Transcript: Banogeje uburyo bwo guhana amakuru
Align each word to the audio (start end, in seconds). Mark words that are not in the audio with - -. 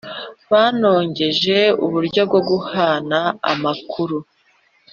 Banogeje 0.51 1.57
uburyo 1.85 2.21
bwo 2.29 2.41
guhana 2.49 3.19
amakuru 3.51 4.17